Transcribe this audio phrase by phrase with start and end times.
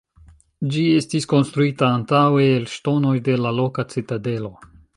[0.75, 4.51] Ĝi estis konstruita antaŭe el ŝtonoj de la loka citadelo.